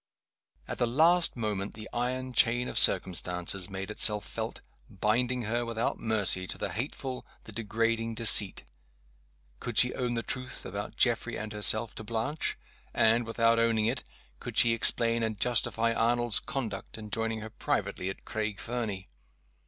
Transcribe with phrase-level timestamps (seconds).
[0.67, 5.99] At the last moment the iron chain of circumstances made itself felt, binding her without
[5.99, 8.63] mercy to the hateful, the degrading deceit.
[9.59, 12.57] Could she own the truth, about Geoffrey and herself, to Blanche?
[12.95, 14.03] and, without owning it,
[14.39, 19.07] could she explain and justify Arnold's conduct in joining her privately at Craig Fernie?